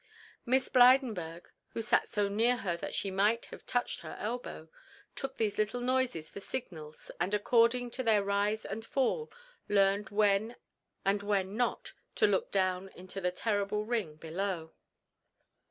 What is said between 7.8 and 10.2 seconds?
to their rise and fall learned